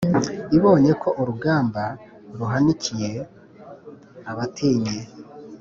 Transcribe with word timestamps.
Ibonye 0.57 0.91
ko 1.01 1.09
urugamba 1.21 1.83
ruhanikiye 2.37 3.11
abatinyi, 4.31 4.99